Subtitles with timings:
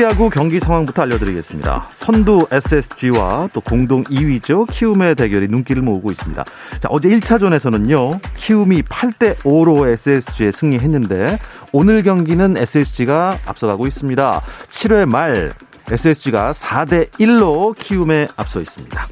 [0.00, 1.88] 프로야구 경기 상황부터 알려드리겠습니다.
[1.90, 4.66] 선두 SSG와 또 공동 2위죠.
[4.70, 6.42] 키움의 대결이 눈길을 모으고 있습니다.
[6.80, 8.18] 자, 어제 1차전에서는요.
[8.34, 11.38] 키움이 8대 5로 SSG에 승리했는데
[11.72, 14.40] 오늘 경기는 SSG가 앞서가고 있습니다.
[14.70, 15.52] 7회 말
[15.90, 19.06] SSG가 4대 1로 키움에 앞서 있습니다.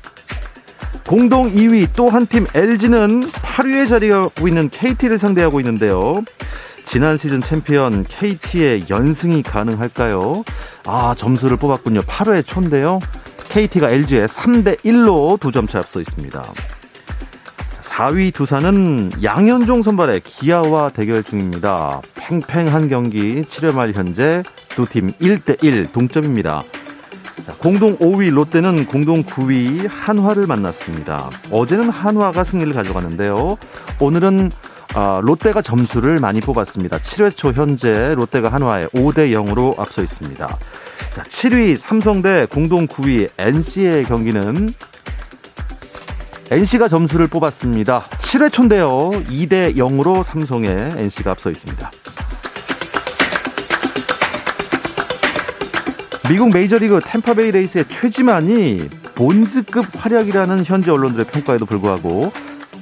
[1.07, 6.23] 공동 2위 또 한 팀 LG는 8위에 자리하고 있는 KT를 상대하고 있는데요.
[6.89, 10.43] 지난 시즌 챔피언 KT의 연승이 가능할까요?
[10.87, 12.01] 아, 점수를 뽑았군요.
[12.01, 12.99] 8회 초인데요.
[13.51, 16.43] KT가 LG에 3대 1로 두 점 차 앞서 있습니다.
[17.83, 22.01] 4위 두산은 양현종 선발의 기아와 대결 중입니다.
[22.15, 26.63] 팽팽한 경기 7회 말 현재 두 팀 1대 1 동점입니다.
[27.59, 31.29] 공동 5위 롯데는 공동 9위 한화를 만났습니다.
[31.51, 33.59] 어제는 한화가 승리를 가져갔는데요.
[34.01, 34.51] 오늘은
[34.95, 36.99] 아, 롯데가 점수를 많이 뽑았습니다.
[36.99, 40.59] 7회 초 현재 롯데가 한화에 5대 0으로 앞서 있습니다.
[41.15, 44.73] 자, 7위 삼성 대 공동 9위 NC의 경기는
[46.51, 48.07] NC가 점수를 뽑았습니다.
[48.09, 49.11] 7회 초인데요.
[49.11, 51.91] 2대 0으로 삼성의 NC가 앞서 있습니다.
[56.31, 62.33] 미국 메이저리그 템파베이 레이스의 최지만이 본즈급 활약이라는 현지 언론들의 평가에도 불구하고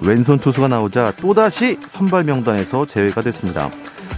[0.01, 3.71] 왼손 투수가 나오자 또다시 선발 명단에서 제외가 됐습니다.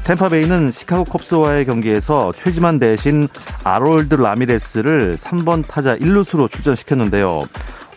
[0.05, 3.29] 템파베이는 시카고 컵스와의 경기에서 최지만 대신
[3.63, 7.43] 아롤드 라미레스를 3번 타자 1루수로 출전시켰는데요.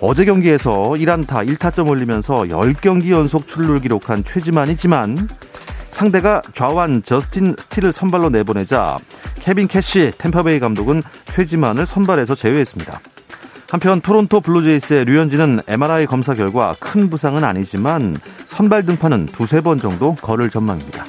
[0.02, 5.30] 어제 경기에서 1안타 1타점 올리면서 10경기 연속 출루를 기록한 최지만이지만
[5.90, 8.98] 상대가 좌완 저스틴 스틸을 선발로 내보내자
[9.40, 13.00] 케빈 캐시 템파베이 감독은 최지만을 선발해서 제외했습니다.
[13.72, 20.14] 한편 토론토 블루제이스의 류현진은 MRI 검사 결과 큰 부상은 아니지만 선발 등판은 두세 번 정도
[20.16, 21.06] 걸을 전망입니다.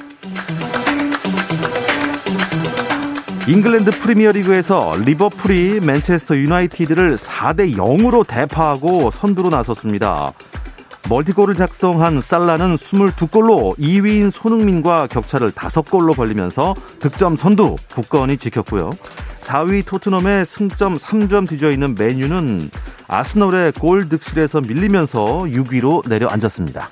[3.49, 10.31] 잉글랜드 프리미어리그에서 리버풀이 맨체스터 유나이티드를 4대 0으로 대파하고 선두로 나섰습니다.
[11.09, 18.91] 멀티골을 작성한 살라는 22골로 2위인 손흥민과 격차를 5골로 벌리면서 득점 선두 굳건히 지켰고요.
[19.41, 22.71] 4위 토트넘의 승점 3점 뒤져 있는 메뉴는
[23.07, 26.89] 아스널의 골 득실에서 밀리면서 6위로 내려앉았습니다.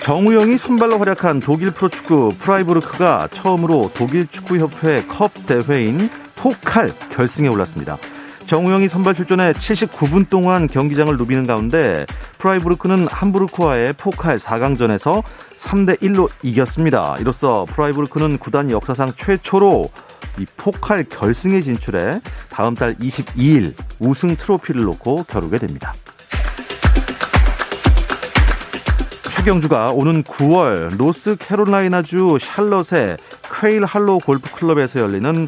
[0.00, 7.98] 정우영이 선발로 활약한 독일 프로축구 프라이부르크가 처음으로 독일 축구협회 컵 대회인 포칼 결승에 올랐습니다.
[8.46, 12.06] 정우영이 선발 출전해 79분 동안 경기장을 누비는 가운데
[12.38, 15.24] 프라이부르크는 함부르크와의 포칼 4강전에서
[15.58, 17.16] 3대 1로 이겼습니다.
[17.18, 19.90] 이로써 프라이부르크는 구단 역사상 최초로
[20.38, 25.92] 이 포칼 결승에 진출해 다음 달 22일 우승 트로피를 놓고 겨루게 됩니다.
[29.28, 33.16] 최경주가 오는 9월 노스캐롤라이나주 샬럿의
[33.52, 35.46] 퀘일 할로 골프 클럽에서 열리는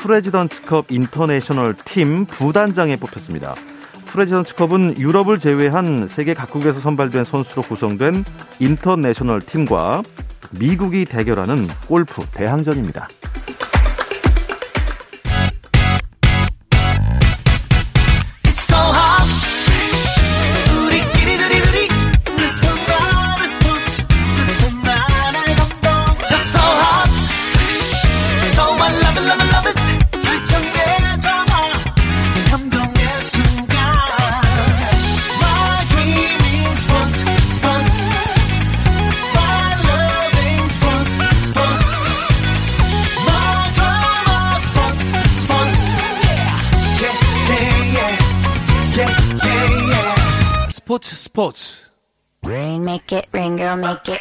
[0.00, 3.54] 프레지던트컵 인터내셔널 팀 부단장에 뽑혔습니다.
[4.06, 8.24] 프레지던트컵은 유럽을 제외한 세계 각국에서 선발된 선수로 구성된
[8.60, 10.02] 인터내셔널 팀과
[10.58, 13.08] 미국이 대결하는 골프 대항전입니다.
[50.98, 51.90] 스포츠 스포츠
[52.44, 54.20] Rain make it, rain girl make it.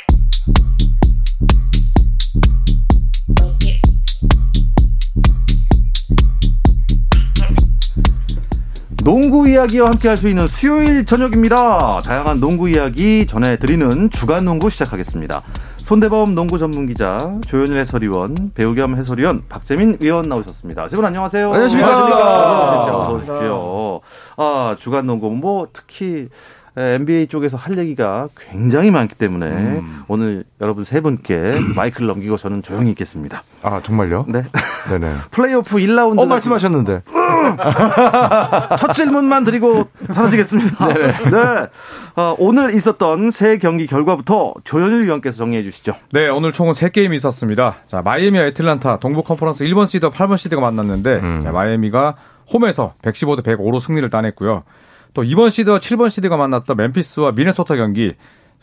[9.04, 12.02] 농구 이야기와 함께 할 수 있는 수요일 저녁입니다.
[12.04, 15.42] 다양한 농구 이야기 전해드리는 주간 농구 시작하겠습니다.
[15.78, 20.88] 손대범 농구 전문 기자, 조현일 해설위원, 배우 겸 해설위원, 박재민 의원 나오셨습니다.
[20.90, 21.54] 세 분 안녕하세요.
[21.54, 22.98] 안녕하십니까.
[23.00, 24.02] 어서 오십시오.
[24.36, 26.28] 아, 주간 농구, 뭐, 특히,
[26.78, 30.04] NBA 쪽에서 할 얘기가 굉장히 많기 때문에 음.
[30.08, 33.44] 오늘 여러분 세 분께 마이크를 넘기고 저는 조용히 있겠습니다.
[33.64, 34.26] 아 정말요?
[34.28, 34.44] 네.
[34.90, 35.12] 네네.
[35.32, 36.20] 플레이오프 1라운드.
[36.20, 37.02] 어 말씀하셨는데.
[38.78, 40.88] 첫 질문만 드리고 사라지겠습니다.
[40.94, 41.08] 네.
[41.08, 41.68] 네.
[42.16, 45.96] 어, 오늘 있었던 세 경기 결과부터 조현일 위원께서 정리해 주시죠.
[46.12, 47.76] 네, 오늘 총은 세 게임이 있었습니다.
[47.88, 51.42] 자, 마이애미와 애틀란타 동부 컨퍼런스 1번 시드, 8번 시드가 만났는데 음.
[51.42, 52.16] 자, 마이애미가
[52.54, 54.64] 홈에서 115대 105로 승리를 따냈고요.
[55.18, 58.14] 또 2번 시드와 7번 시드가 만났던 멤피스와 미네소타 경기.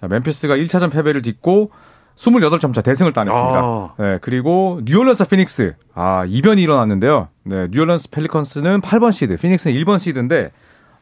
[0.01, 1.73] 자, 멤피스가 1차전 패배를 딛고
[2.15, 3.59] 28점 차 대승을 따냈습니다.
[3.59, 3.95] 아.
[3.99, 5.75] 네, 그리고 뉴올런스 피닉스.
[5.95, 7.27] 아, 이변이 일어났는데요.
[7.43, 10.53] 네, 뉴올런스 펠리컨스는 8번 시드, 피닉스는 1번 시드인데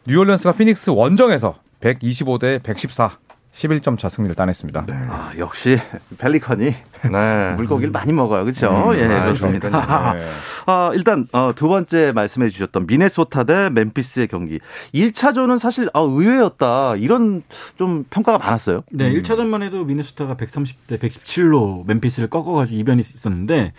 [0.07, 3.19] 뉴올런스가 피닉스 원정에서 125대 114
[3.53, 4.85] 11점 차 승리를 따냈습니다.
[4.87, 4.95] 네.
[5.09, 5.79] 아, 역시
[6.19, 6.75] 펠리컨이
[7.13, 7.55] 네.
[7.57, 8.45] 물고기를 많이 먹어요.
[8.45, 8.71] 그렇죠?
[8.71, 9.69] 음, 예, 아, 그렇습니다.
[10.15, 10.25] 네.
[10.67, 14.59] 아, 일단 어, 두 번째 말씀해 주셨던 미네소타 대 멤피스의 경기.
[14.95, 16.97] 1차전은 사실 아, 의외였다.
[16.97, 17.43] 이런
[17.77, 18.85] 좀 평가가 많았어요.
[18.91, 19.21] 네, 음.
[19.21, 23.73] 1차전만 해도 미네소타가 130대 117로 멤피스를 꺾어 가지고 이변이 있었는데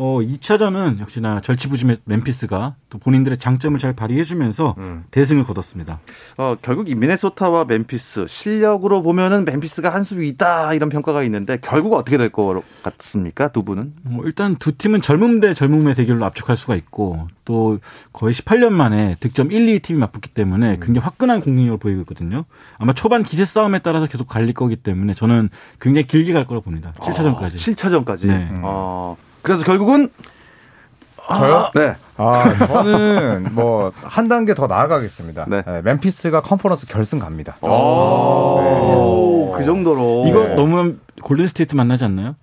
[0.00, 5.04] 어, 2차전은 역시나 절치부심의 멤피스가 또 본인들의 장점을 잘 발휘해주면서 음.
[5.10, 5.98] 대승을 거뒀습니다.
[6.36, 11.92] 어, 결국 이 미네소타와 멤피스 실력으로 보면은 멤피스가 한 수 있다 이런 평가가 있는데 결국
[11.94, 13.92] 어떻게 될 것 같습니까 두 분은?
[14.04, 17.78] 뭐 일단 두 팀은 젊음 대 젊음의 대결로 압축할 수가 있고 또
[18.12, 20.80] 거의 18년 만에 득점 1, 2 팀이 맞붙기 때문에 음.
[20.80, 22.44] 굉장히 화끈한 공격력을 보이고 있거든요.
[22.78, 25.48] 아마 초반 기세 싸움에 따라서 계속 갈릴 거기 때문에 저는
[25.80, 26.92] 굉장히 길게 갈 거라고 봅니다.
[27.00, 27.42] 7차전까지.
[27.42, 28.26] 아, 7차전까지.
[28.28, 28.48] 네.
[28.52, 28.62] 음.
[28.64, 29.16] 아.
[29.42, 30.08] 그래서 결국은
[31.28, 31.54] 저요?
[31.56, 31.94] 아, 네.
[32.16, 35.44] 아, 저는 뭐 한 단계 더 나아가겠습니다.
[35.48, 35.62] 네.
[35.66, 37.56] 네, 멤피스가 컨퍼런스 결승 갑니다.
[37.60, 39.58] 오, 네.
[39.58, 40.24] 그 정도로.
[40.26, 40.54] 이거 네.
[40.54, 42.34] 너무 골든 스테이트 만나지 않나요?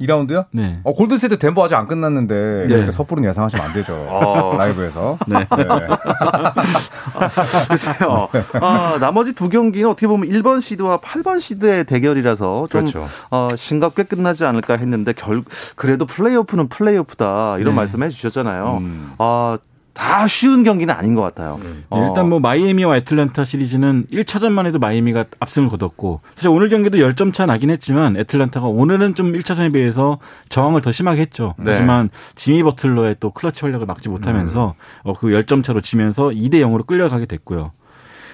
[0.00, 0.46] 2라운드요?
[0.50, 0.80] 네.
[0.84, 2.92] 어, 골든스테이트 덴버 아직 안 끝났는데 네.
[2.92, 3.94] 섣부른 예상하시면 안 되죠.
[3.94, 4.56] 어.
[4.56, 5.18] 라이브에서.
[5.26, 5.38] 네.
[5.38, 5.46] 네.
[7.68, 8.28] 글쎄요.
[8.60, 13.08] 아, 나머지 두 경기는 어떻게 보면 1번 시드와 8번 시드의 대결이라서 좀 그렇죠.
[13.30, 15.42] 어, 싱겁게 끝나지 않을까 했는데 결
[15.76, 17.76] 그래도 플레이오프는 플레이오프다 이런 네.
[17.76, 18.78] 말씀해 주셨잖아요.
[18.80, 19.12] 음.
[19.18, 19.58] 아,
[19.96, 21.58] 다 쉬운 경기는 아닌 것 같아요.
[21.62, 21.70] 네.
[21.88, 22.06] 어.
[22.06, 27.46] 일단 뭐 마이애미와 애틀란타 시리즈는 1차전만 해도 마이애미가 압승을 거뒀고 사실 오늘 경기도 10점 차
[27.46, 30.18] 나긴 했지만 애틀란타가 오늘은 좀 1차전에 비해서
[30.50, 31.54] 저항을 더 심하게 했죠.
[31.58, 31.72] 네.
[31.72, 35.10] 하지만 지미 버틀러의 또 클러치 활력을 막지 못하면서 음.
[35.10, 37.72] 어, 그 10점 차로 지면서 2대 0으로 끌려가게 됐고요.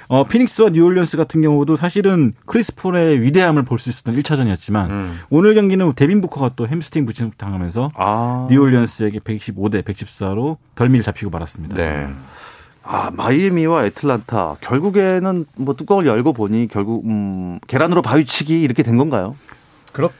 [0.09, 5.21] 어, 피닉스와 뉴올리언스 같은 경우도 사실은 크리스 폴의 위대함을 볼 수 있었던 1차전이었지만 음.
[5.31, 8.47] 오늘 경기는 데빈 부커가 또 햄스팅 부침 당하면서 아.
[8.51, 11.75] 뉴올리언스에게 115대 114로 덜미를 잡히고 말았습니다.
[11.75, 12.09] 네.
[12.85, 19.37] 아, 마이애미와 애틀란타 결국에는 뭐 뚜껑을 열고 보니 결국 음, 계란으로 바위치기 이렇게 된 건가요?
[19.93, 20.11] 그렇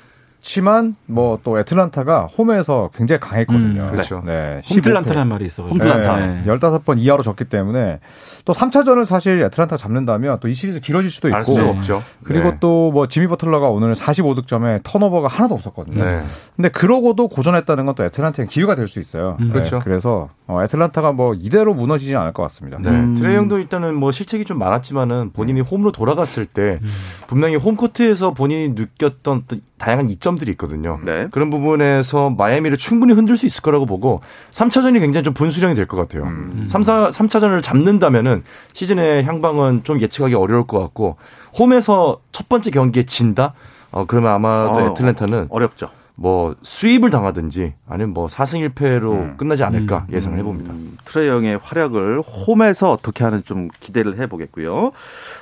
[0.43, 3.83] 그렇지만 뭐 또 애틀란타가 홈에서 굉장히 강했거든요.
[3.85, 4.23] 음, 그렇죠.
[4.27, 4.61] 네.
[4.69, 5.65] 홈틀란타라는 말이 있어.
[5.65, 6.17] 홈틀란타.
[6.17, 8.01] 네, 15번 이하로 졌기 때문에
[8.45, 11.43] 또 3차전을 사실 애틀란타 잡는다면 또 이 시리즈 길어질 수도 있고.
[11.45, 12.03] 수 없죠.
[12.25, 12.57] 그리고 네.
[12.61, 16.05] 또뭐 지미 버틀러가 오늘 45득점에 턴오버가 하나도 없었거든요.
[16.05, 16.21] 네.
[16.57, 19.37] 근데 그러고도 고전했다는 건 또 애틀란타의 기회가 될 수 있어요.
[19.41, 19.51] 음.
[19.51, 19.79] 그렇죠.
[19.85, 22.79] 그래서 어, 애틀란타가 뭐 이대로 무너지지 않을 것 같습니다.
[22.81, 22.89] 네.
[22.91, 23.15] 음.
[23.15, 26.89] 트레이 형도 일단은 뭐 실책이 좀 많았지만은 본인이 홈으로 돌아갔을 때 음.
[27.27, 29.45] 분명히 홈코트에서 본인이 느꼈던
[29.83, 31.01] 다양한 이점들이 있거든요.
[31.03, 31.27] 네.
[31.33, 34.21] 그런 부분에서 마이애미를 충분히 흔들 수 있을 거라고 보고
[34.53, 36.23] 3차전이 굉장히 좀 분수령이 될 것 같아요.
[36.23, 36.67] 음.
[36.69, 38.45] 3, 4, 3차전을 잡는다면은
[38.75, 41.17] 시즌의 향방은 좀 예측하기 어려울 것 같고
[41.59, 43.55] 홈에서 첫 번째 경기에 진다?
[43.91, 45.91] 어, 그러면 아마도 어, 애틀랜타는 어렵죠.
[46.15, 49.37] 뭐 수입을 당하든지 아니면 뭐 4승 1패로 음.
[49.37, 50.15] 끝나지 않을까 음.
[50.15, 50.73] 예상을 해봅니다.
[50.73, 50.99] 음.
[51.05, 54.93] 트레이 형의 활약을 홈에서 어떻게 하는 좀 기대를 해보겠고요.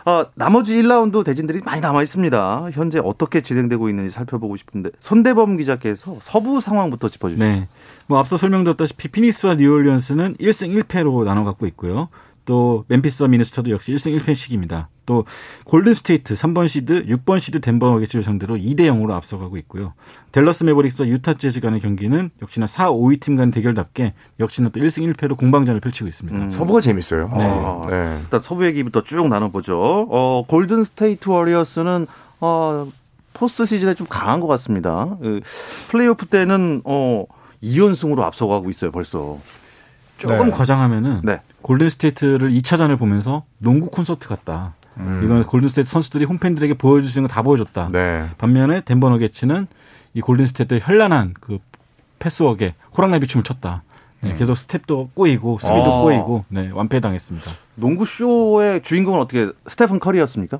[0.06, 2.68] 어, 나머지 1라운드 대진들이 많이 남아 있습니다.
[2.72, 7.44] 현재 어떻게 진행되고 있는지 살펴보고 싶은데 손대범 기자께서 서부 상황부터 짚어주시죠.
[7.44, 7.68] 네.
[8.06, 12.08] 뭐 앞서 설명드렸다시피 피니스와 뉴올리언스는 1승 1패로 나눠 갖고 있고요.
[12.44, 14.86] 또 멤피스와 미네소타도 역시 1승 1패씩입니다.
[15.10, 15.24] 또
[15.64, 19.92] 골든스테이트 3번 시드, 6번 시드 덴버 너게츠를 상대로 2대 0으로 앞서가고 있고요.
[20.30, 25.36] 델러스 매버릭스와 유타 재즈 간의 경기는 역시나 4, 5위 팀간 대결답게 역시나 또 1승 1패로
[25.36, 26.38] 공방전을 펼치고 있습니다.
[26.38, 26.50] 음.
[26.50, 27.28] 서부가 재밌어요.
[27.36, 27.44] 네.
[27.44, 28.18] 어, 네.
[28.22, 30.06] 일단 서부 얘기부터 쭉 나눠보죠.
[30.08, 32.06] 어, 골든스테이트 워리어스는
[32.38, 32.86] 어,
[33.32, 35.16] 포스트 시즌에 좀 강한 것 같습니다.
[35.20, 35.40] 그
[35.88, 37.24] 플레이오프 때는 어,
[37.64, 39.38] 2연승으로 앞서가고 있어요, 벌써.
[40.18, 40.50] 조금 네.
[40.52, 41.40] 과장하면은 네.
[41.62, 44.74] 골든스테이트를 2차전을 보면서 농구 콘서트 같다.
[45.06, 45.20] 음.
[45.24, 47.88] 이건 골든스테이트 선수들이 홈팬들에게 보여줄 수 있는 거 다 보여줬다.
[47.92, 48.26] 네.
[48.38, 49.66] 반면에 덴버 너게츠는
[50.14, 51.58] 이 골든스테이트의 현란한 그
[52.18, 53.82] 패스워크에 호랑나비 춤을 췄다.
[54.22, 54.36] 네, 음.
[54.36, 56.02] 계속 스텝도 꼬이고 수비도 아.
[56.02, 57.50] 꼬이고 네, 완패당했습니다.
[57.76, 60.58] 농구 쇼의 주인공은 어떻게 스테픈 커리였습니까?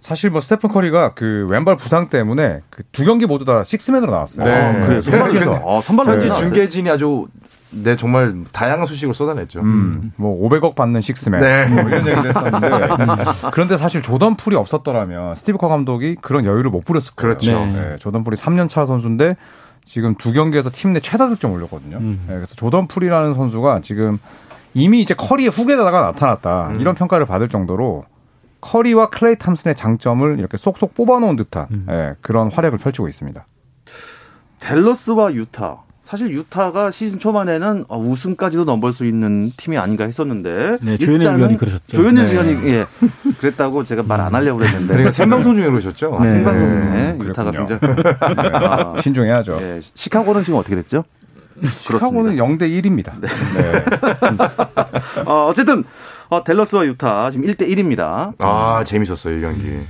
[0.00, 4.44] 사실 뭐 스테픈 커리가 그 왼발 부상 때문에 그 두 경기 모두 다 식스맨으로 나왔어요.
[4.46, 4.86] 네, 네.
[4.86, 5.00] 그래요.
[5.00, 6.32] 선발에서 아, 선발로 네.
[6.32, 7.26] 중계진이 아주
[7.70, 9.60] 네, 정말 다양한 수식을 쏟아냈죠.
[9.60, 11.66] 음, 뭐 500억 받는 식스맨 네.
[11.66, 13.06] 뭐 이런 얘기도 했었는데 음.
[13.52, 17.34] 그런데 사실 조던 풀이 없었더라면 스티브 커 감독이 그런 여유를 못 부렸을 거예요.
[17.34, 17.66] 그렇죠.
[17.66, 17.72] 네.
[17.72, 19.36] 네, 조던 풀이 3년 차 선수인데
[19.84, 21.98] 지금 두 경기에서 팀 내 최다 득점 올렸거든요.
[21.98, 22.24] 음.
[22.28, 24.18] 네, 그래서 조던 풀이라는 선수가 지금
[24.74, 26.80] 이미 이제 커리의 후계자가 나타났다 음.
[26.80, 28.04] 이런 평가를 받을 정도로
[28.60, 31.86] 커리와 클레이 탐슨의 장점을 이렇게 쏙쏙 뽑아놓은 듯한 음.
[31.90, 33.46] 예, 그런 활약을 펼치고 있습니다.
[34.60, 40.96] 댈러스와 유타 사실 유타가 시즌 초반에는 어, 우승까지도 넘볼 수 있는 팀이 아닌가 했었는데 네,
[40.98, 41.96] 조현일 위원이 그러셨죠.
[41.96, 42.32] 조현일 네.
[42.32, 42.86] 위원이 예,
[43.40, 46.16] 그랬다고 제가 말 안 하려고 그랬는데 그러니까 생방송 중에 그러셨죠.
[46.16, 46.30] 아, 네.
[46.30, 47.18] 생방송 중에 네.
[47.20, 47.80] 유타가 굉장히
[48.20, 49.58] 아, 신중해야죠.
[49.60, 51.04] 예, 시카고는 지금 어떻게 됐죠?
[51.66, 53.12] 시카고는 0대 1입니다.
[53.20, 53.28] 네.
[55.26, 55.84] 어, 어쨌든
[56.28, 58.32] 어, 델러스와 유타 지금 1대 1입니다.
[58.38, 59.80] 아 재밌었어요 이 경기.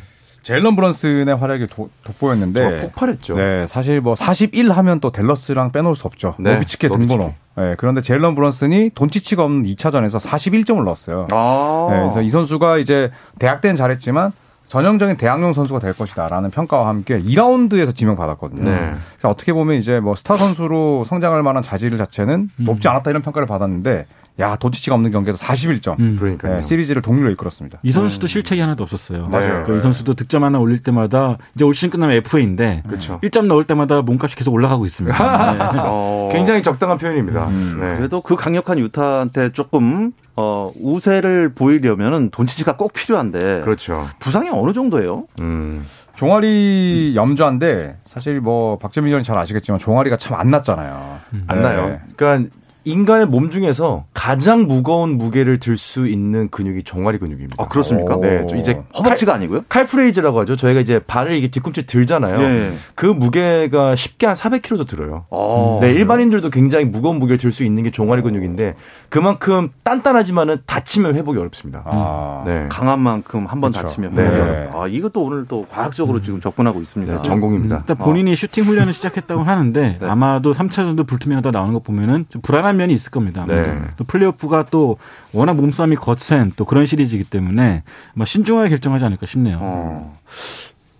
[0.46, 3.34] 제일런 브런슨의 활약이 도, 돋보였는데 폭발했죠.
[3.34, 6.36] 네, 사실 뭐 41 하면 또 델러스랑 빼놓을 수 없죠.
[6.38, 7.34] 네, 노비치케 등번호.
[7.56, 11.26] 네, 그런데 제일런 브런슨이 돈치치가 없는 2차전에서 41점을 넣었어요.
[11.32, 13.10] 아~ 네, 그래서 이 선수가 이제
[13.40, 14.30] 대학 때는 잘했지만
[14.68, 18.70] 전형적인 대학용 선수가 될 것이다라는 평가와 함께 2라운드에서 지명받았거든요.
[18.70, 18.94] 네.
[19.14, 22.64] 그래서 어떻게 보면 이제 뭐 스타 선수로 성장할 만한 자질 자체는 음.
[22.64, 24.06] 높지 않았다 이런 평가를 받았는데
[24.38, 25.98] 야 도치치가 없는 경기에서 41점.
[25.98, 26.16] 음.
[26.18, 27.78] 그러니까 네, 시리즈를 동률로 이끌었습니다.
[27.82, 28.28] 이 선수도 음.
[28.28, 29.28] 실책이 하나도 없었어요.
[29.28, 29.62] 맞아요.
[29.64, 33.18] 그이 선수도 득점 하나 올릴 때마다 이제 올 시즌 끝나면 FA인데 그렇죠.
[33.22, 35.16] 1점 넣을 때마다 몸값이 계속 올라가고 있습니다.
[35.72, 35.78] 네.
[35.82, 36.28] 어...
[36.32, 37.48] 굉장히 적당한 표현입니다.
[37.48, 37.78] 음.
[37.80, 37.96] 네.
[37.96, 43.62] 그래도 그 강력한 유타한테 조금 어, 우세를 보이려면은 돈치치가 꼭 필요한데.
[43.62, 44.06] 그렇죠.
[44.18, 45.24] 부상이 어느 정도예요?
[45.40, 45.86] 음.
[46.14, 51.18] 종아리 염좌인데 사실 뭐 박재민 의원이 잘 아시겠지만 종아리가 참 안 났잖아요.
[51.32, 51.44] 음.
[51.46, 51.88] 안 나요.
[51.88, 52.00] 네.
[52.16, 52.50] 그러니까
[52.86, 57.56] 인간의 몸 중에서 가장 무거운 무게를 들 수 있는 근육이 종아리 근육입니다.
[57.58, 58.16] 아, 그렇습니까?
[58.20, 58.46] 네.
[58.58, 59.60] 이제 허벅지가 아니고요?
[59.68, 60.56] 칼프레이즈라고 하죠.
[60.56, 62.38] 저희가 이제 발을 이게 뒤꿈치 들잖아요.
[62.38, 62.72] 네.
[62.94, 65.26] 그 무게가 쉽게 한 400kg도 들어요.
[65.30, 68.74] 아, 네, 일반인들도 굉장히 무거운 무게를 들 수 있는 게 종아리 근육인데
[69.08, 71.82] 그만큼 단단하지만은 다치면 회복이 어렵습니다.
[71.86, 72.66] 아, 네.
[72.70, 73.88] 강한 만큼 한번 그렇죠.
[73.88, 74.40] 다치면 회복이 네.
[74.40, 74.78] 어렵다.
[74.82, 76.22] 아, 이것도 오늘 또 과학적으로 음.
[76.22, 77.16] 지금 접근하고 있습니다.
[77.16, 77.78] 네, 전공입니다.
[77.80, 78.34] 일단 본인이 어.
[78.36, 80.06] 슈팅 훈련을 시작했다고 하는데 네.
[80.06, 83.46] 아마도 3차전도 불투명하다 나오는 거 보면은 좀 불안 한 면이 있을 겁니다.
[83.48, 83.80] 네.
[83.96, 84.98] 또 플레이오프가 또
[85.32, 87.82] 워낙 몸싸움이 거센 또 그런 시리즈이기 때문에
[88.14, 89.58] 뭐 신중하게 결정하지 않을까 싶네요.
[89.60, 90.18] 어.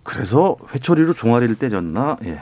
[0.03, 2.17] 그래서 회초리로 종아리를 때렸나?
[2.25, 2.41] 예.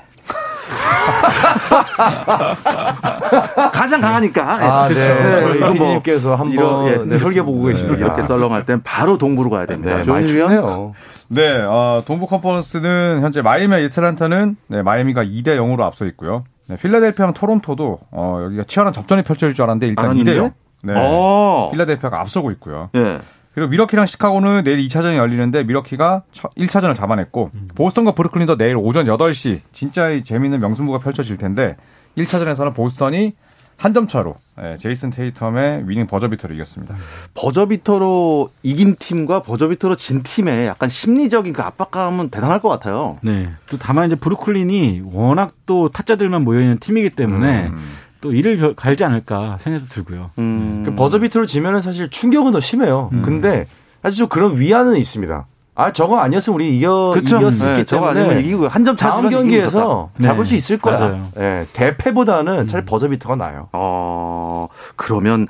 [3.72, 4.44] 가장 강하니까.
[4.44, 4.96] 아, 네.
[4.96, 5.36] 네.
[5.36, 7.98] 저희 뭐 PD님께서 한번 예, 네, 혈계 보고 계십니다.
[7.98, 9.98] 이렇게 썰렁할 땐 바로 동부로 가야 됩니다.
[9.98, 10.94] 네, 많이 춥네요.
[11.28, 16.46] 네, 어, 동부 컨퍼런스는 현재 마이애미 애틀란타는 네, 마이애미가 2대 0으로 앞서 있고요.
[16.68, 20.52] 네, 필라델피아랑 토론토도 어, 여기가 치열한 접전이 펼쳐질 줄 알았는데 일단 2대 0.
[20.84, 20.94] 네.
[20.94, 20.98] 오.
[20.98, 21.70] 어.
[21.72, 22.90] 필라델피아가 앞서고 있고요.
[22.94, 23.20] 네.
[23.54, 27.68] 그리고 밀워키랑 시카고는 내일 2차전이 열리는데 밀워키가 1차전을 잡아냈고 음.
[27.74, 31.78] 보스턴과 브루클린도 내일 오전 8시 진짜 재미있는 명승부가 펼쳐질 텐데
[32.18, 33.34] 1차전에서는 보스턴이
[33.78, 36.96] 한 점 차로 네, 제이슨 테이텀의 winning 버저비터로 이겼습니다.
[37.34, 43.18] 버저비터로 이긴 팀과 버저비터로 진 팀의 약간 심리적인 그 압박감은 대단할 것 같아요.
[43.22, 43.50] 네.
[43.70, 47.80] 또 다만 이제 브루클린이 워낙 또 타자들만 모여 있는 팀이기 때문에 음.
[48.22, 50.32] 또 이를 갈지 않을까 생각도 들고요.
[50.40, 50.84] 음.
[50.86, 53.10] 그 버저비터로 지면은 사실 충격은 더 심해요.
[53.14, 53.22] 음.
[53.22, 53.68] 근데
[54.02, 55.46] 사실 좀 그런 위안은 있습니다.
[55.76, 57.38] 아 저거 아니었으면 우리 이겨 그쵸?
[57.38, 60.48] 이겼기 네, 때문에 이기고 한점 다음 경기에서 잡을 네.
[60.50, 61.30] 수 있을 거야.
[61.36, 62.68] 네, 대패보다는 음.
[62.68, 63.68] 차라리 버저비터가 나요.
[63.74, 65.48] 어 그러면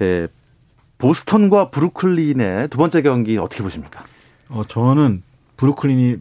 [0.00, 0.28] 예,
[0.98, 4.04] 보스턴과 브루클린의 두 번째 경기 어떻게 보십니까?
[4.48, 5.22] 어 저는
[5.56, 6.18] 브루클린이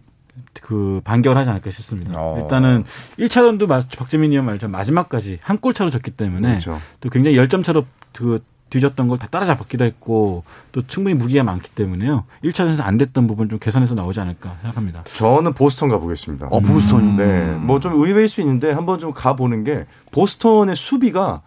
[0.62, 2.14] 그 반격을 하지 않을까 싶습니다.
[2.20, 2.40] 어.
[2.42, 2.86] 일단은
[3.20, 3.68] 1차전도
[3.98, 6.80] 박재민 의원 말처럼 마지막까지 한 골 차로 졌기 때문에 그렇죠.
[7.02, 8.44] 또 굉장히 열점 차로 그
[8.74, 12.26] 뒤졌던 걸 다 따라잡기도 했고 또 충분히 무기가 많기 때문에요.
[12.44, 15.04] 1차전에서 안 됐던 부분 좀 개선해서 나오지 않을까 생각합니다.
[15.14, 16.48] 저는 보스턴 가보겠습니다.
[16.50, 17.16] 어, 보스턴.
[17.16, 17.52] 네.
[17.52, 21.42] 뭐 좀 의외일 수 있는데 한번 좀 가보는 게 보스턴의 수비가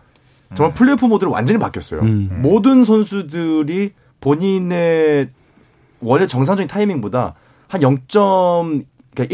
[0.54, 0.74] 정말 음.
[0.74, 2.02] 플레이오프 모드로 완전히 바뀌었어요.
[2.02, 2.38] 음.
[2.42, 5.30] 모든 선수들이 본인의
[6.00, 7.34] 원래 정상적인 타이밍보다
[7.68, 7.98] 한 0.
[8.08, 8.84] 그러니까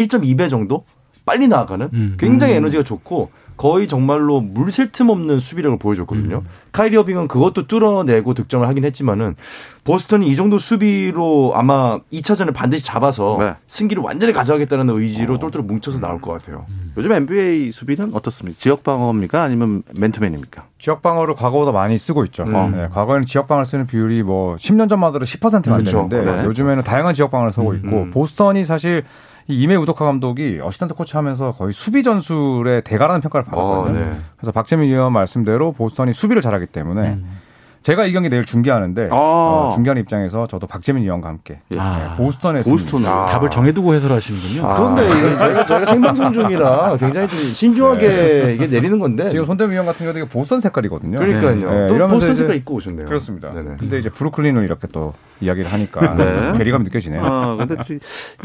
[0.00, 0.84] 1.2배 정도
[1.26, 2.16] 빨리 나아가는 음.
[2.18, 2.58] 굉장히 음.
[2.58, 6.36] 에너지가 좋고 거의 정말로 물 셀 틈 없는 수비력을 보여줬거든요.
[6.38, 6.48] 음.
[6.72, 9.36] 카이리 어빙은 그것도 뚫어내고 득점을 하긴 했지만은
[9.84, 13.54] 보스턴이 이 정도 수비로 아마 2차전을 반드시 잡아서 네.
[13.66, 15.38] 승기를 완전히 가져가겠다는 의지로 어.
[15.38, 16.66] 똘똘 뭉쳐서 나올 것 같아요.
[16.68, 16.92] 음.
[16.96, 18.58] 요즘 NBA 수비는 어떻습니까?
[18.60, 19.42] 지역 방어입니까?
[19.42, 20.64] 아니면 맨투맨입니까?
[20.78, 22.44] 지역 방어를 과거보다 많이 쓰고 있죠.
[22.44, 22.72] 음.
[22.72, 26.08] 네, 과거에는 지역 방어를 쓰는 비율이 뭐 10년 전만 해도 10%만 그렇죠.
[26.08, 26.44] 되는데 네.
[26.46, 27.76] 요즘에는 다양한 지역 방어를 쓰고 음.
[27.76, 28.10] 있고 음.
[28.10, 29.04] 보스턴이 사실
[29.48, 33.98] 이 이메 우도카 감독이 assistant coach 하면서 거의 수비 전술에 대가라는 평가를 받았거든요.
[33.98, 34.16] 어, 네.
[34.36, 37.38] 그래서 박재민 위원 말씀대로 보스턴이 수비를 잘하기 때문에 음.
[37.82, 39.14] 제가 이 경기 내일 중계하는데 아.
[39.16, 41.78] 어, 중계하는 입장에서 저도 박재민 위원과 함께 예.
[41.78, 42.14] 아.
[42.16, 43.26] 네, 보스턴에 보스턴 아.
[43.26, 44.64] 답을 정해두고 해설하시는군요.
[44.66, 44.76] 아.
[44.76, 48.54] 그런데 이건 저희가, 저희가 생방송 중이라 굉장히 좀 신중하게 네.
[48.54, 51.18] 이게 내리는 건데 지금 손대범 위원 같은 경우도 보스턴 색깔이거든요.
[51.18, 51.70] 그러니까요.
[51.70, 51.86] 네.
[51.88, 53.06] 또 보스턴 색깔 입고 오셨네요.
[53.06, 53.52] 그렇습니다.
[53.52, 53.76] 네네.
[53.80, 56.58] 근데 이제 브루클린을 이렇게 또 이야기를 하니까 네.
[56.58, 57.24] 괴리감이 느껴지네요.
[57.24, 57.74] 아, 근데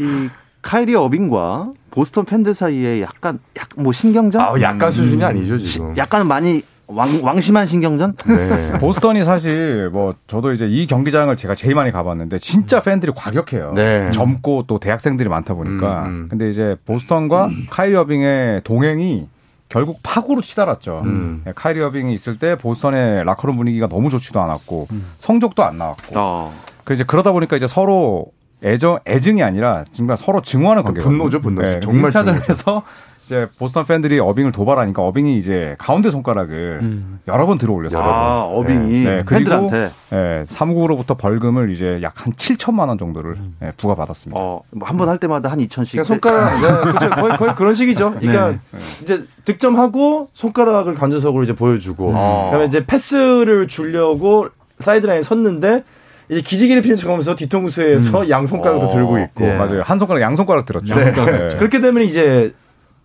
[0.00, 0.28] 이
[0.68, 4.40] 카이리 어빙과 보스턴 팬들 사이에 약간 약 뭐 신경전?
[4.42, 5.96] 아, 약간 수준이 아니죠 지금.
[5.96, 8.16] 약간 많이 왕, 왕심한 신경전?
[8.26, 8.72] 네.
[8.80, 13.72] 보스턴이 사실 뭐 저도 이제 이 경기장을 제가 제일 많이 가봤는데 진짜 팬들이 과격해요.
[13.74, 14.10] 네.
[14.10, 16.02] 젊고 또 대학생들이 많다 보니까.
[16.02, 16.26] 음, 음.
[16.28, 17.66] 근데 이제 보스턴과 음.
[17.70, 19.26] 카이리 어빙의 동행이
[19.70, 21.02] 결국 파구로 치달았죠.
[21.04, 21.42] 음.
[21.46, 25.04] 네, 카이리 어빙이 있을 때 보스턴의 라커룸 분위기가 너무 좋지도 않았고 음.
[25.18, 26.14] 성적도 안 나왔고.
[26.16, 26.54] 어.
[26.84, 28.26] 그래서 이제 그러다 보니까 이제 서로
[28.62, 31.00] 애정 애증이 아니라 정말 서로 증오하는 관계.
[31.00, 31.62] 분노죠, 분노.
[31.62, 32.82] 네, 정말 1차전에서
[33.24, 37.20] 이제 보스턴 팬들이 어빙을 도발하니까 어빙이 이제 가운데 손가락을 음.
[37.28, 38.02] 여러 번 들어 올렸어요.
[38.02, 39.22] 아, 어빙이 네, 네.
[39.26, 43.56] 그리고 네, 사무국으로부터 벌금을 이제 약 한 7천만 원 정도를 음.
[43.60, 44.40] 네, 부과받았습니다.
[44.40, 46.02] 어, 뭐 한 번 할 때마다 한 2천씩.
[46.04, 47.14] 손가락 네, 그렇죠.
[47.16, 48.14] 거의 거의 그런 식이죠.
[48.18, 48.58] 그러니까 네.
[49.02, 52.14] 이제 득점하고 손가락을 간접적으로 이제 보여주고 음.
[52.46, 54.48] 그다음에 이제 패스를 주려고
[54.80, 55.84] 사이드라인에 섰는데
[56.30, 58.28] 이제 기지개를 피는 척하면서 뒤통수에서 음.
[58.28, 58.88] 양 손가락도 어.
[58.88, 59.54] 들고 있고 예.
[59.54, 60.94] 맞아요 한 손가락 양 손가락 들었죠.
[60.94, 61.12] 네.
[61.12, 61.56] 네.
[61.56, 62.54] 그렇게 되면 이제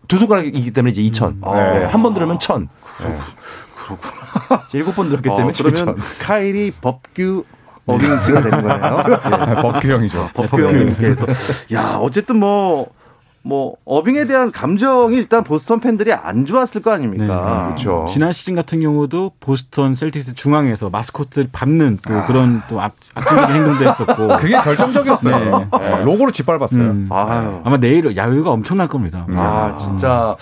[0.07, 1.27] 두 손가락이기 때문에 이제 2천.
[1.27, 1.41] 음.
[1.43, 1.79] 네.
[1.79, 1.85] 네.
[1.85, 2.67] 한번 들으면 천.
[3.01, 3.15] 네.
[3.77, 4.67] 그렇구나.
[4.73, 6.01] 일곱 번 들었기 어, 때문에 어, 그러면 7천.
[6.19, 7.45] 카일이 법규
[7.85, 9.03] 어빙지가 되는 거네요.
[9.53, 9.61] 네.
[9.61, 10.29] 법규형이죠.
[10.33, 11.25] 법규형께서.
[11.73, 12.91] 야 어쨌든 뭐
[13.45, 17.25] 뭐 어빙에 대한 감정이 일단 보스턴 팬들이 안 좋았을 거 아닙니까?
[17.25, 17.63] 네.
[17.65, 18.05] 그렇죠.
[18.09, 22.25] 지난 시즌 같은 경우도 보스턴 셀틱스 중앙에서 마스코트를 밟는 또 아.
[22.25, 25.59] 그런 또 악, 악질적인 행동도 했었고 그게 결정적이었어요.
[25.59, 25.67] 네.
[25.77, 26.03] 네.
[26.03, 26.81] 로고로 짓밟았어요.
[26.81, 27.09] 음.
[27.11, 29.27] 아마 내일 야유가 엄청날 겁니다.
[29.31, 30.37] 아 진짜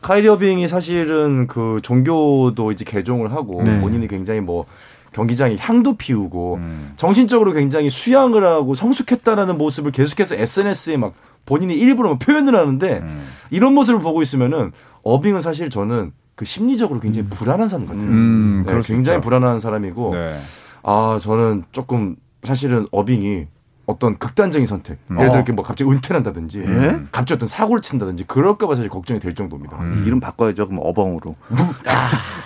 [0.00, 3.78] 카이리 어빙이 사실은 그 종교도 이제 개종을 하고 네.
[3.80, 4.64] 본인이 굉장히 뭐
[5.12, 6.92] 경기장에 향도 피우고 음.
[6.96, 11.14] 정신적으로 굉장히 수양을 하고 성숙했다라는 모습을 계속해서 SNS에 막
[11.46, 13.22] 본인이 일부러 표현을 하는데 음.
[13.50, 14.72] 이런 모습을 보고 있으면은
[15.04, 17.30] 어빙은 사실 저는 그 심리적으로 굉장히 음.
[17.30, 18.04] 불안한 사람 같아요.
[18.04, 20.38] 음, 네, 굉장히 불안한 사람이고 네.
[20.82, 23.46] 아 저는 조금 사실은 어빙이
[23.86, 24.98] 어떤 극단적인 선택.
[25.10, 25.16] 음.
[25.16, 27.00] 예를 들어 이렇게 뭐 갑자기 은퇴를 한다든지, 예?
[27.12, 29.78] 갑자기 어떤 사고를 친다든지, 그럴까봐 사실 걱정이 될 정도입니다.
[29.78, 30.02] 음.
[30.04, 30.66] 이름 바꿔야죠.
[30.66, 31.36] 그럼 어벙으로.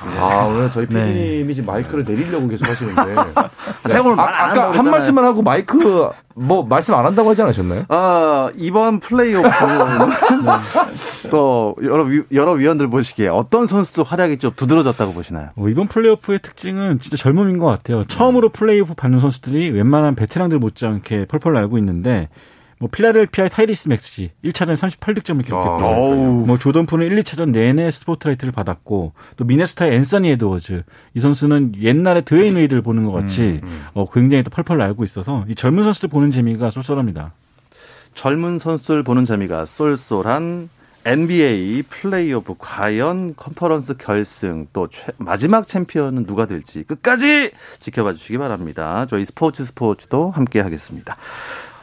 [0.03, 1.55] 아, 아, 오늘 저희 PD님이 네.
[1.55, 3.15] 지금 마이크를 내리려고 계속 하시는데.
[3.15, 3.89] 네.
[3.89, 7.85] 제가 오늘 아, 아까 한 말씀만 하고 마이크 뭐 말씀 안 한다고 하지 않으셨나요?
[7.89, 9.49] 아 이번 플레이오프
[11.31, 15.51] 또 여러 위, 여러 위원들 보시기에 어떤 선수도 활약이 좀 두드러졌다고 보시나요?
[15.57, 18.05] 어, 이번 플레이오프의 특징은 진짜 젊음인 것 같아요.
[18.05, 22.29] 처음으로 플레이오프 받는 선수들이 웬만한 베테랑들 못지않게 펄펄 날고 있는데
[22.81, 28.53] 뭐 필라델피아의 타이리스 맥시 1차전 38득점을 기록했고 아, 뭐 조던 풀은 1, 2차전 내내 스포트라이트를
[28.53, 33.87] 받았고 또 미네소타의 앤서니 에드워즈 이 선수는 옛날에 드웨인 웨이드를 보는 것 같이 음, 음.
[33.93, 37.33] 어, 굉장히 또 펄펄 날고 있어서 이 젊은 선수들 보는 재미가 쏠쏠합니다.
[38.15, 40.71] 젊은 선수를 보는 재미가 쏠쏠한
[41.05, 49.07] NBA 플레이오프 과연 컨퍼런스 결승 또 최, 마지막 챔피언은 누가 될지 끝까지 지켜봐 주시기 바랍니다.
[49.09, 51.17] 저희 스포츠 스포츠도 함께 하겠습니다.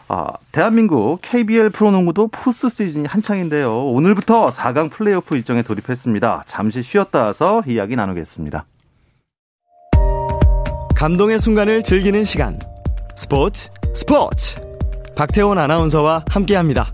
[0.09, 3.85] 아, 대한민국 KBL 프로농구도 포스트 시즌이 한창인데요.
[3.87, 6.45] 오늘부터 4강 플레이오프 일정에 돌입했습니다.
[6.47, 8.65] 잠시 쉬었다 와서 이야기 나누겠습니다.
[10.95, 12.57] 감동의 순간을 즐기는 시간.
[13.15, 14.61] 스포츠 스포츠.
[15.15, 16.87] 박태원 아나운서와 함께 합니다.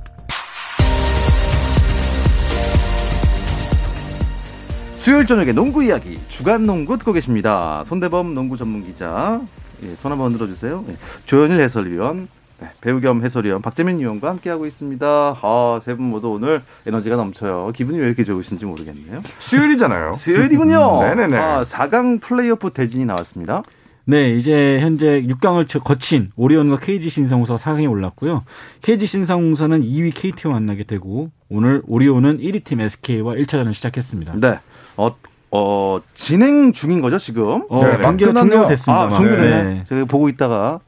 [4.93, 7.83] 수요일 저녁에 농구 이야기 주간 농구 듣고 계십니다.
[7.85, 9.39] 손대범 농구 전문 기자
[9.83, 10.85] 예, 손 한번 들어주세요.
[10.87, 10.95] 예,
[11.25, 12.27] 조현일 해설위원
[12.63, 15.05] 네, 배우 겸 해설위원 박재민 위원과 함께하고 있습니다.
[15.41, 17.71] 아, 세 분 모두 오늘 에너지가 넘쳐요.
[17.75, 19.21] 기분이 왜 이렇게 좋으신지 모르겠네요.
[19.39, 20.13] 수요일이잖아요.
[20.17, 21.01] 수요일이군요.
[21.03, 21.37] 네네네.
[21.37, 23.63] 아, 4강 플레이오프 대진이 나왔습니다.
[24.05, 28.43] 네, 이제 현재 6강을 거친 오리온과 KG 신상공사 4강에 올랐고요.
[28.81, 34.33] KG 신상공사는 2위 KT와 만나게 되고 오늘 오리온은 1위 팀 SK와 1차전을 시작했습니다.
[34.39, 34.59] 네.
[34.97, 35.15] 어,
[35.51, 37.63] 어, 진행 중인 거죠, 지금?
[37.69, 39.03] 어, 네, 경기가 종료됐습니다.
[39.03, 39.63] 아, 종료됐네.
[39.63, 39.83] 네.
[39.87, 40.79] 제가 보고 있다가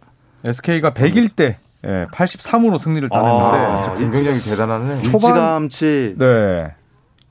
[0.45, 5.01] SK가 100일 때 예, 83으로 승리를 따냈는데 아, 굉장히 대단하네.
[5.01, 6.73] 초반치 네.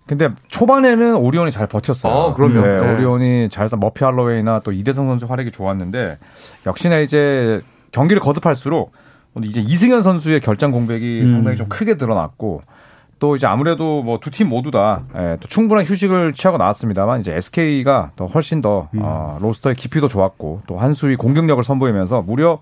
[0.06, 2.12] 근데 초반에는 오리온이 잘 버텼어요.
[2.12, 2.60] 아, 그럼요.
[2.60, 2.94] 네, 네.
[2.94, 6.18] 오리온이 잘해서 머피 할로웨이나 또 이대성 선수 활약이 좋았는데
[6.66, 7.58] 역시나 이제
[7.90, 8.92] 경기를 거듭할수록
[9.42, 11.28] 이제 이승현 선수의 결장 공백이 음.
[11.28, 12.62] 상당히 좀 크게 드러났고
[13.24, 17.34] 또 이제 아무래도 뭐 두 팀 모두 다 예, 또 충분한 휴식을 취하고 나왔습니다만 이제
[17.34, 19.00] SK가 더 훨씬 더 음.
[19.02, 22.58] 어, 로스터의 깊이도 좋았고 또 한 수위 공격력을 선보이면서 무려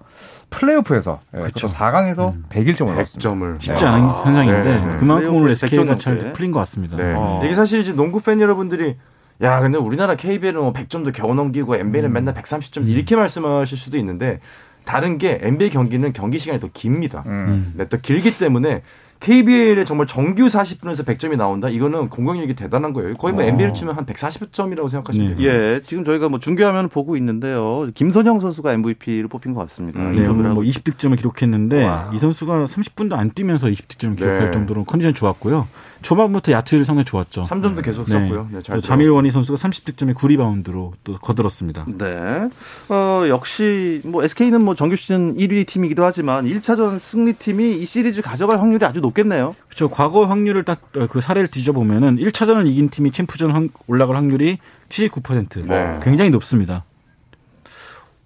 [0.51, 1.67] 플레이오프에서 예, 그렇죠.
[1.67, 2.45] 4강에서 음.
[2.49, 3.29] 100일점 올랐습니다.
[3.31, 4.13] 100점을 쉽지 않은 네.
[4.23, 4.97] 현상인데 네.
[4.99, 6.97] 그만큼 오늘 SK가 잘 풀린 것 같습니다.
[6.97, 7.15] 네.
[7.17, 7.41] 어.
[7.45, 8.97] 이게 사실 이제 농구 팬 여러분들이
[9.43, 12.13] 야, 근데 우리나라 KBL은 뭐 100점도 겨우 넘기고 NBA는 음.
[12.13, 14.39] 맨날 130점 이렇게 말씀하실 수도 있는데
[14.85, 17.25] 다른 게 NBA 경기는 경기 시간이 더 깁니다.
[17.27, 17.73] 음.
[17.77, 18.83] 네, 더 길기 때문에
[19.23, 21.69] KBL에 정말 정규 40분에서 100점이 나온다?
[21.69, 23.15] 이거는 공격력이 대단한 거예요.
[23.15, 23.47] 거의 뭐 어.
[23.47, 25.37] NBA를 치면 한 140점이라고 생각하시면 네.
[25.37, 25.49] 돼요.
[25.49, 27.89] 예, 지금 저희가 뭐 중계화면 보고 있는데요.
[27.95, 30.01] 김선영 선수가 MVP를 뽑힌 것 같습니다.
[30.01, 32.11] 음, 네, 뭐 20득점을 기록했는데 와.
[32.13, 34.51] 이 선수가 30분도 안 뛰면서 20득점을 기록할 네.
[34.51, 35.69] 정도로 컨디션 좋았고요.
[36.03, 37.43] 초반부터 야투율 상당히 좋았죠.
[37.43, 38.13] 3점도 계속 네.
[38.13, 38.49] 썼고요.
[38.53, 41.87] 네, 잘 자밀원희 선수가 30득점에 9리바운드로 또 거들었습니다.
[41.97, 42.49] 네.
[42.89, 48.61] 어, 역시 뭐 SK는 뭐 정규 시즌 1위 팀이기도 하지만 1차전 승리팀이 이 시리즈 가져갈
[48.61, 49.55] 확률이 아주 높겠네요.
[49.69, 49.89] 그렇죠.
[49.89, 55.67] 과거 확률을 딱 그 사례를 뒤져보면은 1차전을 이긴 팀이 챔프전 올라갈 확률이 79%.
[55.67, 56.01] 네.
[56.03, 56.85] 굉장히 높습니다.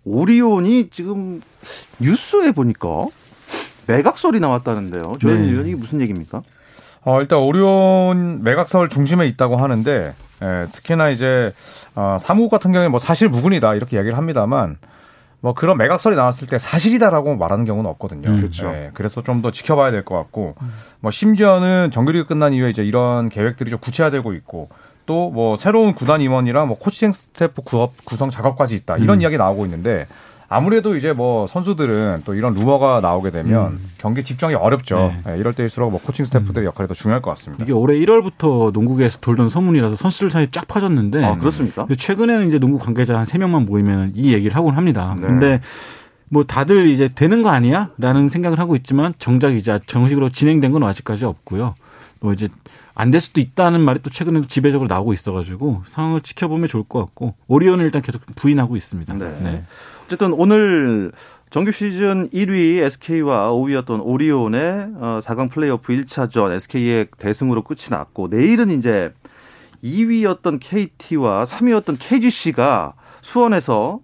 [0.05, 1.41] 오리온이 지금
[2.01, 3.07] 뉴스에 보니까
[3.87, 5.17] 매각 설이 나왔다는데요.
[5.21, 5.49] 조현 네.
[5.49, 6.43] 의원이 무슨 얘기입니까?
[7.05, 11.53] 어, 일단 오리온 매각설 중심에 있다고 하는데 예, 특히나 이제
[11.95, 14.77] 어, 사무국 같은 경우에 뭐 사실 무근이다 이렇게 얘기를 합니다만
[15.41, 18.31] 뭐 그런 매각설이 나왔을 때 사실이다라고 말하는 경우는 없거든요.
[18.31, 18.69] 음, 그렇죠.
[18.69, 20.57] 예, 그래서 좀 더 지켜봐야 될 것 같고
[21.01, 24.69] 뭐 심지어는 정규리그 끝난 이후에 이제 이런 계획들이 좀 구체화되고 있고
[25.07, 27.63] 또 뭐 새로운 구단 임원이랑 뭐 코칭 스태프
[28.05, 29.23] 구성 작업까지 있다 이런 음.
[29.23, 30.07] 이야기 나오고 있는데
[30.49, 33.91] 아무래도 이제 뭐 선수들은 또 이런 루머가 나오게 되면 음.
[33.99, 34.97] 경기 집중하기 어렵죠.
[34.99, 35.33] 네.
[35.33, 36.67] 네, 이럴 때일수록 뭐 코칭 스태프들의 음.
[36.67, 37.65] 역할이 더 중요할 것 같습니다.
[37.65, 41.87] 이게 올해 1월부터 농구계에서 돌던 소문이라서 선수들 사이에 쫙 퍼졌는데 아, 그렇습니까?
[41.97, 45.17] 최근에는 이제 농구 관계자 한 3명만 모이면 이 얘기를 하곤 합니다.
[45.21, 45.27] 네.
[45.27, 45.61] 근데
[46.29, 47.91] 뭐 다들 이제 되는 거 아니야?
[47.99, 51.75] 라는 생각을 하고 있지만 정작 이제 정식으로 진행된 건 아직까지 없고요.
[52.21, 52.49] 또 이제
[52.99, 57.35] 안 될 수도 있다는 말이 또 최근에 지배적으로 나오고 있어가지고 상황을 지켜보면 좋을 것 같고
[57.47, 59.13] 오리온은 일단 계속 부인하고 있습니다.
[59.15, 59.39] 네.
[59.43, 59.65] 네.
[60.07, 61.13] 어쨌든 오늘
[61.51, 64.61] 정규 시즌 1위 SK와 5위였던 오리온의
[65.21, 69.13] 4강 어, 플레이오프 1차전 SK의 대승으로 끝이 났고 내일은 이제
[69.85, 74.01] 2위였던 KT와 3위였던 KGC가 수원에서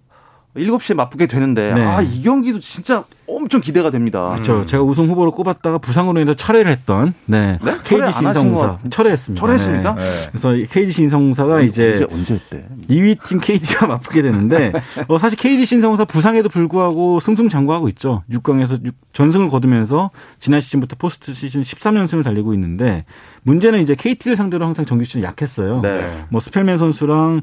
[0.57, 1.83] 7시에 맞붙게 되는데 네.
[1.83, 4.31] 아이 경기도 진짜 엄청 기대가 됩니다.
[4.33, 4.61] 그렇죠.
[4.61, 4.67] 음.
[4.67, 7.59] 제가 우승 후보로 꼽았다가 부상으로 인해서 철회를 했던 네.
[7.63, 7.73] 네?
[7.85, 9.41] KGC 인삼공사 철회했습니다.
[9.41, 9.95] 철회했습니까?
[9.95, 10.03] 네.
[10.03, 10.29] 네.
[10.31, 14.73] 그래서 KGC 인삼공사가 음, 이제 언제 때 2위 팀 KT가 맞붙게 되는데
[15.09, 18.23] 어, 사실 KGC 인삼공사 부상에도 불구하고 승승장구하고 있죠.
[18.31, 23.07] 6강에서 6, 전승을 거두면서 지난 시즌부터 포스트 시즌 13연승을 달리고 있는데
[23.45, 25.81] 문제는 이제 KT를 상대로 항상 정규 시즌 약했어요.
[25.81, 26.25] 네.
[26.29, 27.43] 뭐 스펠맨 선수랑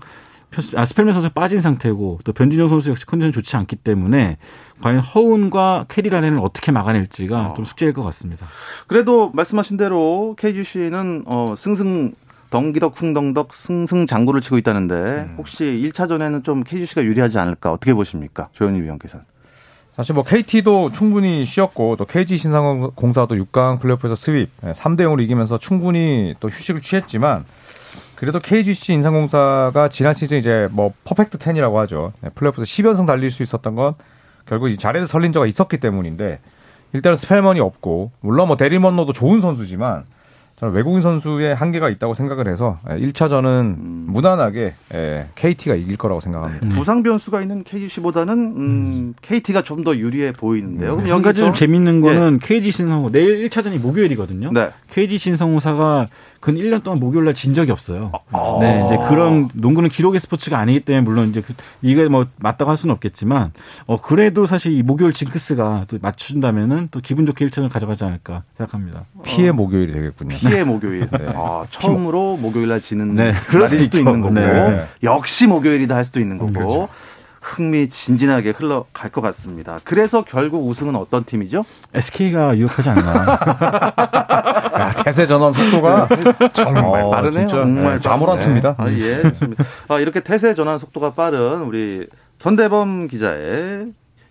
[0.75, 4.37] 아, 스펠맨 선수 빠진 상태고 또 변준형 선수 역시 컨디션 좋지 않기 때문에
[4.81, 7.53] 과연 허운과 캐리라렌을 어떻게 막아낼지가 어.
[7.53, 8.47] 좀 숙제일 것 같습니다.
[8.87, 12.13] 그래도 말씀하신 대로 KGC는 어, 승승
[12.49, 15.35] 덩기덕 쿵덩덕 승승장구를 치고 있다는데 음.
[15.37, 18.49] 혹시 1차전에는 좀 KGC가 유리하지 않을까 어떻게 보십니까?
[18.53, 19.25] 조현희 위원께서는.
[19.95, 26.33] 사실 뭐 KT도 충분히 쉬었고 또 KG 신상공사도 6강 플레이오프에서 스윕 3대 0으로 이기면서 충분히
[26.39, 27.43] 또 휴식을 취했지만
[28.19, 32.11] 그래도 KGC 인상공사가 지난 시즌 이제 뭐 퍼펙트 10이라고 하죠.
[32.21, 33.93] 네, 플레이오프에서 10연승 달릴 수 있었던 건
[34.45, 36.39] 결국 이 자리에서 설린저가 있었기 때문인데
[36.91, 40.03] 일단은 스펠먼이 없고 물론 뭐 데리먼노도 좋은 선수지만
[40.57, 44.05] 저는 외국인 선수의 한계가 있다고 생각을 해서 1차전은 음.
[44.09, 44.73] 무난하게
[45.35, 46.65] KT가 이길 거라고 생각합니다.
[46.65, 46.71] 음.
[46.71, 50.95] 부상 변수가 있는 KGC보다는 음, KT가 좀 더 유리해 보이는데요.
[50.95, 51.09] 음.
[51.09, 52.45] 한 가지 좀 재밌는 거는 예.
[52.45, 54.51] KG 신성호 내일 1차전이 목요일이거든요.
[54.51, 54.71] 네.
[54.91, 56.07] KG 신성호사가
[56.39, 58.11] 근 1년 동안 목요일 날 진 적이 없어요.
[58.31, 58.57] 아.
[58.61, 62.77] 네, 이제 그런 농구는 기록의 스포츠가 아니기 때문에 물론 이제 그, 이게 뭐 맞다고 할
[62.77, 63.51] 수는 없겠지만
[63.85, 69.05] 어 그래도 사실 이 목요일 징크스가 또 맞춘다면은 또 기분 좋게 1차전 가져가지 않을까 생각합니다.
[69.23, 70.37] 피해 목요일이 되겠군요.
[70.37, 71.07] 피해 목요일.
[71.11, 71.27] 네.
[71.35, 73.33] 아, 처음으로 목요일 날 지는 네.
[73.47, 74.85] 그럴 수도 있는 거고 네.
[75.03, 76.51] 역시 목요일이다 할 수도 있는 거고.
[76.53, 76.89] 그렇죠.
[77.49, 79.79] 흥미진진하게 흘러갈 것 같습니다.
[79.83, 81.65] 그래서 결국 우승은 어떤 팀이죠?
[81.93, 83.25] SK가 유력하지 않나.
[84.79, 86.07] 야, 태세 전환 속도가
[86.53, 87.47] 정말 어, 빠르네요.
[87.47, 87.63] 진짜.
[87.63, 88.75] 정말 네, 자모란트입니다.
[88.77, 89.23] 아, 예.
[89.87, 92.07] 아, 이렇게 태세 전환 속도가 빠른 우리
[92.37, 93.87] 손대범 기자의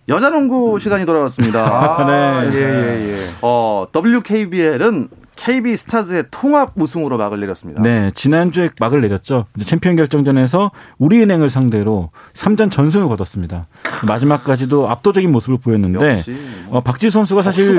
[0.07, 1.61] 여자 농구 시간이 돌아왔습니다.
[1.61, 2.57] 아, 네.
[2.57, 3.17] 예, 예, 예.
[3.41, 7.81] 어, WKBL은 KB 스타즈의 통합 우승으로 막을 내렸습니다.
[7.81, 9.45] 네, 지난주에 막을 내렸죠.
[9.63, 13.67] 챔피언 결정전에서 우리은행을 상대로 3전 전승을 거뒀습니다.
[14.05, 16.23] 마지막까지도 압도적인 모습을 보였는데
[16.67, 17.77] 뭐 어, 박지 선수가 사실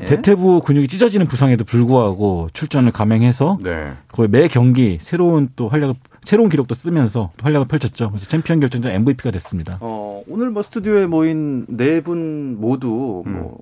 [0.00, 0.04] 예.
[0.04, 3.92] 대퇴부 근육이 찢어지는 부상에도 불구하고 출전을 감행해서 네.
[4.12, 8.10] 거의 매 경기 새로운 또 활약을 새로운 기록도 쓰면서 활약을 펼쳤죠.
[8.10, 9.78] 그래서 챔피언 결정전 MVP가 됐습니다.
[9.80, 13.32] 어, 오늘 뭐 스튜디오에 모인 네 분 모두 음.
[13.32, 13.58] 뭐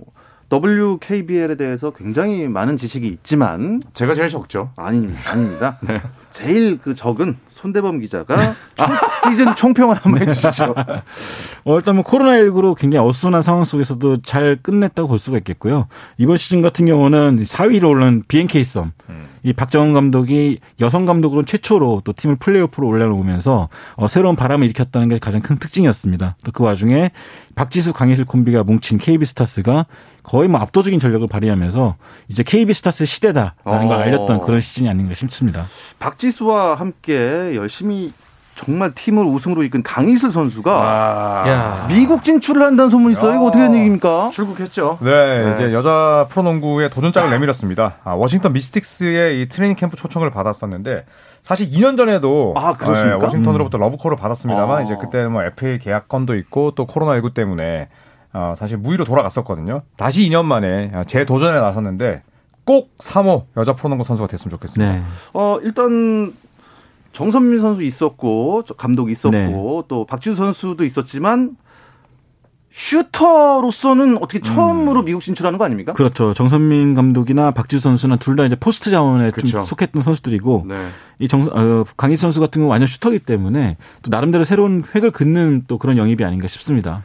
[0.53, 4.73] WKBL에 대해서 굉장히 많은 지식이 있지만 제가 제일 적죠.
[4.77, 5.79] 아니, 아닙니다.
[5.87, 6.01] 네.
[6.33, 8.37] 제일 그 적은 손대범 기자가
[8.77, 8.89] 총,
[9.31, 10.75] 시즌 총평을 한번 해주시죠.
[11.65, 15.87] 어, 일단 뭐 코로나19로 굉장히 어수선한 상황 속에서도 잘 끝냈다고 볼 수가 있겠고요.
[16.19, 18.93] 이번 시즌 같은 경우는 4위로 올른 BNK 썸.
[19.09, 19.20] 음.
[19.43, 25.19] 이 박정은 감독이 여성 감독으로 최초로 또 팀을 플레이오프로 올려놓으면서 어, 새로운 바람을 일으켰다는 게
[25.19, 26.37] 가장 큰 특징이었습니다.
[26.45, 27.11] 또 그 와중에
[27.55, 29.87] 박지수 강이슬 콤비가 뭉친 KB 스타스가
[30.23, 31.97] 거의 뭐 압도적인 전력을 발휘하면서
[32.29, 33.87] 이제 KB 스타스 시대다라는 어.
[33.89, 35.67] 걸 알렸던 그런 시즌이 아닌가 싶습니다.
[35.99, 38.13] 박지수와 함께 열심히
[38.61, 41.87] 정말 팀을 우승으로 이끈 강이슬 선수가 아.
[41.89, 43.35] 미국 진출을 한다는 소문이 있어요.
[43.35, 44.29] 이거 어떻게 된 얘기입니까?
[44.35, 44.99] 출국했죠.
[45.01, 45.53] 네, 네.
[45.55, 47.95] 이제 여자 프로농구에 도전장을 내밀었습니다.
[48.05, 51.07] 아, 워싱턴 미스틱스의 이 트레이닝 캠프 초청을 받았었는데
[51.41, 53.81] 사실 2년 전에도 아, 네, 워싱턴으로부터 음.
[53.81, 54.83] 러브콜을 받았습니다만 아.
[54.83, 57.89] 이제 그때 뭐 FA 계약건도 있고 또 코로나19 때문에
[58.35, 59.81] 어, 사실 무위로 돌아갔었거든요.
[59.97, 62.25] 다시 2년 만에 재도전에 나섰는데
[62.67, 64.93] 꼭 3호 여자 프로농구 선수가 됐으면 좋겠습니다.
[64.93, 65.03] 네.
[65.33, 66.35] 어, 일단
[67.13, 69.53] 정선민 선수 있었고 감독 있었고 네.
[69.89, 71.57] 또 박지수 선수도 있었지만
[72.73, 75.05] 슈터로서는 어떻게 처음으로 음.
[75.05, 75.93] 미국 진출하는 거 아닙니까?
[75.93, 76.35] 그렇죠.
[76.35, 79.51] 정선민 감독이나 박지수 선수는 둘다 이제 포스트 자원에 그렇죠.
[79.51, 80.89] 좀 속했던 선수들이고 네.
[81.19, 85.65] 이 정, 어, 강희수 선수 같은 경우 완전 슈터기 때문에 또 나름대로 새로운 획을 긋는
[85.67, 87.03] 또 그런 영입이 아닌가 싶습니다.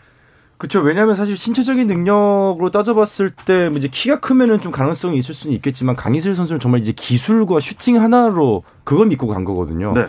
[0.58, 0.80] 그렇죠.
[0.80, 6.34] 왜냐하면 사실 신체적인 능력으로 따져봤을 때뭐 이제 키가 크면은 좀 가능성이 있을 수는 있겠지만 강희슬
[6.34, 9.94] 선수는 정말 이제 기술과 슈팅 하나로 그걸 믿고 간 거거든요.
[9.94, 10.06] 네.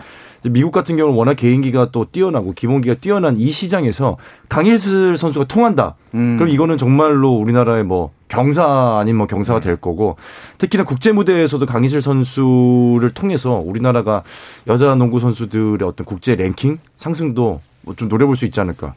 [0.49, 5.95] 미국 같은 경우는 워낙 개인기가 또 뛰어나고 기본기가 뛰어난 이 시장에서 강희슬 선수가 통한다.
[6.13, 6.37] 음.
[6.37, 10.15] 그럼 이거는 정말로 우리나라의 뭐 경사 아닌 뭐 경사가 될 거고
[10.57, 14.23] 특히나 국제 무대에서도 강희슬 선수를 통해서 우리나라가
[14.67, 17.61] 여자 농구 선수들의 어떤 국제 랭킹 상승도
[17.95, 18.93] 좀 노려볼 수 있지 않을까.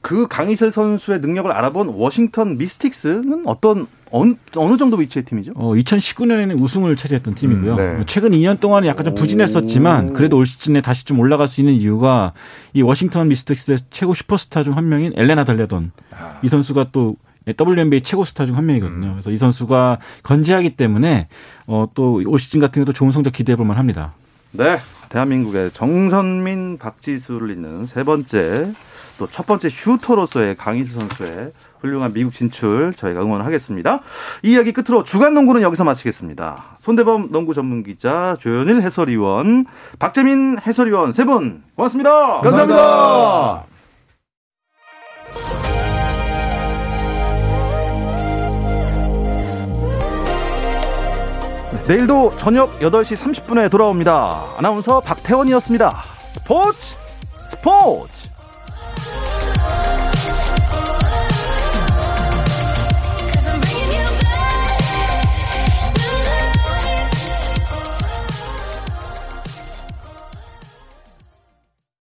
[0.00, 5.52] 그 강희슬 선수의 능력을 알아본 워싱턴 미스틱스는 어떤 어느, 어느 정도 위치의 팀이죠?
[5.56, 7.72] 어, 2019년에는 우승을 차지했던 팀이고요.
[7.72, 7.92] 음, 네.
[7.94, 11.74] 뭐 최근 2년 동안은 약간 좀 부진했었지만 그래도 올 시즌에 다시 좀 올라갈 수 있는
[11.74, 12.32] 이유가
[12.72, 16.38] 이 워싱턴 미스틱스의 최고 슈퍼스타 중 한 명인 엘레나 달레돈 아.
[16.42, 17.16] 이 선수가 또
[17.48, 19.06] WNBA 최고 스타 중 한 명이거든요.
[19.08, 19.12] 음.
[19.14, 21.28] 그래서 이 선수가 건재하기 때문에
[21.66, 24.14] 어, 또 올 시즌 같은 경우도 좋은 성적 기대해 볼 만합니다.
[24.50, 24.78] 네,
[25.10, 28.72] 대한민국의 정선민, 박지수를 잇는 세 번째
[29.18, 34.00] 또 첫 번째 슈터로서의 강희수 선수의 훌륭한 미국 진출 저희가 응원하겠습니다.
[34.44, 36.76] 이 이야기 끝으로 주간 농구는 여기서 마치겠습니다.
[36.78, 39.66] 손대범 농구 전문 기자 조현일 해설위원,
[39.98, 42.40] 박재민 해설위원 세 분 고맙습니다.
[42.40, 42.76] 감사합니다.
[42.76, 43.67] 감사합니다.
[51.88, 54.44] 내일도 저녁 8시 30분에 돌아옵니다.
[54.58, 56.04] 아나운서 박태원이었습니다.
[56.28, 56.94] 스포츠
[57.46, 58.17] 스포츠